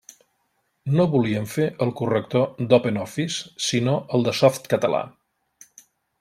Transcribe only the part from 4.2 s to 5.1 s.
de Softcatalà.